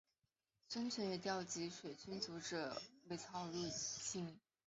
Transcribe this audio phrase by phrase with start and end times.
[0.67, 2.55] 孙权也调集水军阻止
[3.19, 4.35] 曹魏入侵。